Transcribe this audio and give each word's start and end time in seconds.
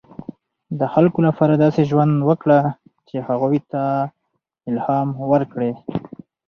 •د 0.79 0.81
خلکو 0.93 1.19
لپاره 1.27 1.53
داسې 1.63 1.81
ژوند 1.89 2.13
وکړه، 2.29 2.59
چې 3.07 3.15
هغوی 3.27 3.59
ته 3.71 3.81
الهام 4.69 5.07
ورکړې. 5.31 5.71